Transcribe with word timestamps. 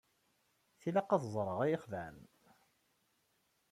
Tilaq 0.79 1.09
ad 1.15 1.23
ẓreɣ 1.33 1.57
ad 1.61 1.69
iyi-xedɛen. 1.69 2.17